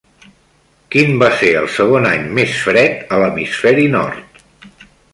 [0.95, 4.45] Quin va ser el segon any més fred a l'hemisferi nord?